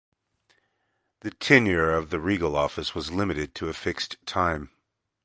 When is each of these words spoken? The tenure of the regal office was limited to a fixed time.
The 1.19 1.29
tenure 1.29 1.93
of 1.95 2.09
the 2.09 2.19
regal 2.19 2.55
office 2.55 2.95
was 2.95 3.11
limited 3.11 3.53
to 3.53 3.69
a 3.69 3.73
fixed 3.75 4.17
time. 4.25 4.71